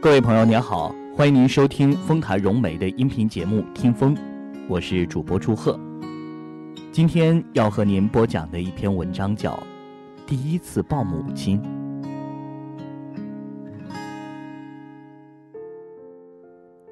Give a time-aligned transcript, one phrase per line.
[0.00, 4.14] 各位朋友，您好，欢迎您收听丰台融媒的音频节目《听风》，
[4.68, 5.76] 我是主播祝贺。
[6.92, 9.54] 今天要和您播讲的一篇文章叫
[10.24, 11.60] 《第一次抱母亲》。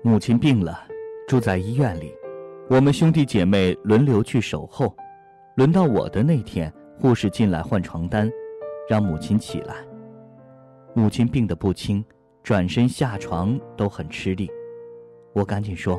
[0.02, 0.76] 母亲病了，
[1.28, 2.12] 住在医院里，
[2.68, 4.92] 我们兄弟姐妹轮流去守候。
[5.54, 8.28] 轮到我的那天，护士进来换床单，
[8.90, 9.76] 让母亲起来。
[10.92, 12.04] 母亲病得不轻。
[12.46, 14.48] 转身下床都很吃力，
[15.32, 15.98] 我赶紧说：“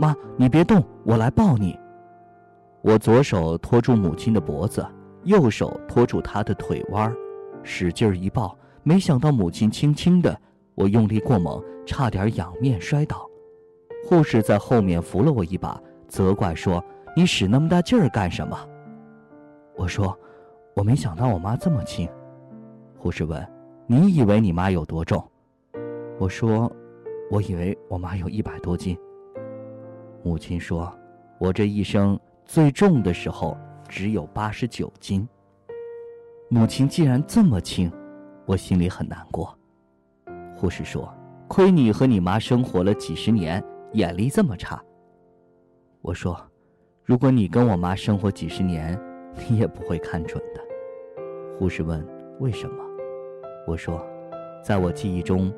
[0.00, 1.78] 妈，你别动，我来抱你。”
[2.80, 4.82] 我左手托住母亲的脖子，
[5.24, 7.14] 右手托住她的腿弯，
[7.62, 10.34] 使劲一抱，没想到母亲轻轻的，
[10.74, 13.28] 我用力过猛，差点仰面摔倒。
[14.08, 15.78] 护士在后面扶了我一把，
[16.08, 16.82] 责怪说
[17.14, 18.58] ：“你使那么大劲儿干什么？”
[19.76, 20.18] 我说
[20.74, 22.08] ：“我没想到我妈这么轻。”
[22.96, 23.46] 护士问
[23.86, 25.22] ：“你以为你妈有多重？”
[26.22, 26.70] 我说
[27.32, 28.96] ：“我以为我妈有一百多斤。”
[30.22, 30.96] 母亲说
[31.40, 35.28] ：“我这一生最重的时候只有八十九斤。”
[36.48, 37.90] 母亲既然这么轻，
[38.46, 39.52] 我心里很难过。
[40.54, 41.12] 护士说
[41.50, 43.60] ：“亏你和你妈生活了几十年，
[43.94, 44.80] 眼力这么差。”
[46.02, 46.40] 我说
[47.02, 48.96] ：“如果你跟我妈生活几十年，
[49.48, 50.60] 你也不会看准的。”
[51.58, 52.06] 护士问
[52.38, 52.76] ：“为什么？”
[53.66, 54.00] 我说
[54.62, 55.52] ：“在我记忆中。”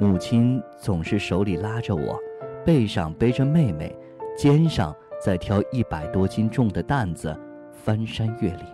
[0.00, 2.16] 母亲总是手里拉着我，
[2.64, 3.92] 背上背着妹妹，
[4.36, 7.36] 肩上再挑一百多斤重的担子，
[7.72, 8.64] 翻山越岭。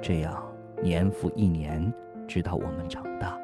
[0.00, 0.42] 这样
[0.82, 1.92] 年复一年，
[2.26, 3.38] 直到我们长大。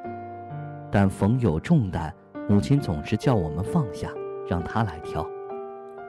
[0.90, 2.10] 但逢有重担，
[2.48, 4.10] 母亲总是叫我们放下，
[4.48, 5.28] 让她来挑。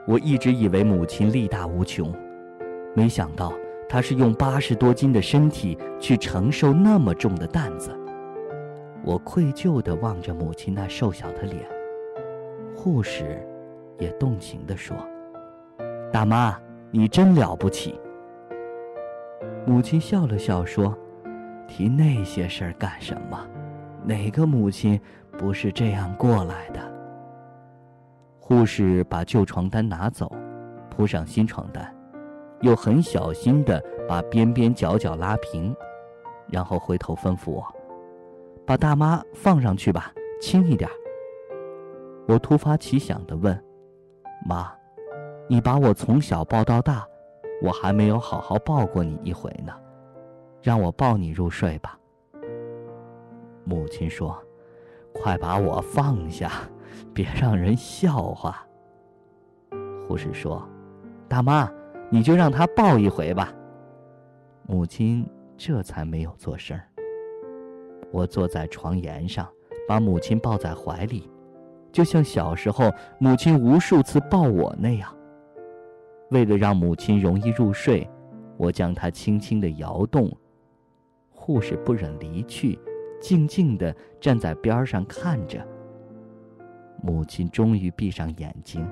[0.08, 2.10] 我一直以为母亲力大无穷，
[2.96, 3.52] 没想到
[3.90, 7.90] 她是用八十多斤的身体去承受那么重的担子。
[9.06, 11.68] 我愧疚地望着母亲那瘦小的脸，
[12.76, 13.46] 护士
[14.00, 14.96] 也动情地说
[16.10, 16.58] ：“大妈，
[16.90, 18.00] 你真了不起。”
[19.68, 20.98] 母亲笑了笑说
[21.68, 23.46] ：“提那些事儿干什么？
[24.06, 25.00] 哪个母亲
[25.38, 26.80] 不是这样过来的？”
[28.40, 30.32] 护士把旧床单拿走，
[30.90, 31.94] 铺上新床单，
[32.62, 35.76] 又很小心地把边边角角拉平，
[36.48, 37.66] 然后回头吩咐我。
[38.66, 40.90] 把大妈放上去吧，轻一点。
[42.28, 43.62] 我突发奇想的问
[44.48, 44.74] ：“妈，
[45.50, 47.06] 你把我从小抱到大，
[47.62, 49.74] 我还没有好好抱过你一回呢，
[50.62, 52.00] 让我抱你入睡吧。”
[53.66, 54.42] 母亲说
[55.14, 56.52] ：“快把我放下，
[57.14, 58.66] 别让人笑话。”
[60.08, 60.66] 护士说
[61.28, 61.70] ：“大妈，
[62.10, 63.54] 你就让他抱一回吧。”
[64.66, 66.80] 母亲这才没有做声。
[68.14, 69.50] 我坐在床沿上，
[69.88, 71.28] 把母亲抱在怀里，
[71.92, 75.12] 就像小时候母亲无数次抱我那样。
[76.30, 78.08] 为了让母亲容易入睡，
[78.56, 80.32] 我将她轻轻地摇动。
[81.32, 82.78] 护士不忍离去，
[83.20, 85.66] 静静地站在边上看着。
[87.02, 88.88] 母亲终于闭上眼睛，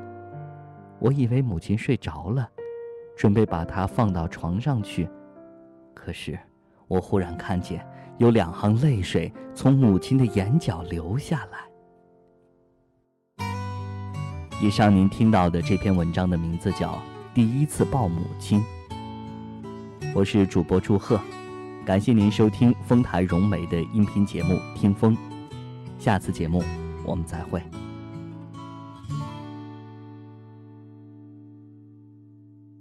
[0.99, 2.49] 我以为母亲睡着了，
[3.15, 5.07] 准备把她放到床上去，
[5.93, 6.37] 可是
[6.87, 7.87] 我忽然看见。
[8.21, 11.57] 有两行泪水从母亲的眼角流下来。
[14.61, 16.89] 以上您听到的这篇文章的名字叫
[17.33, 18.59] 《第一次抱母亲》，
[20.13, 21.19] 我是主播祝贺，
[21.83, 25.17] 感谢您收听丰台融媒的音频节目《听风》，
[25.97, 26.63] 下次节目
[27.03, 27.59] 我们再会。